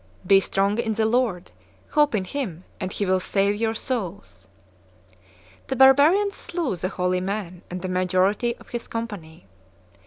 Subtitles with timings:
[0.25, 1.51] Be strong in the Lord:
[1.91, 4.47] hope in Him, and He will save your souls."
[5.67, 9.45] The barbarians slew the holy man and the majority of his company.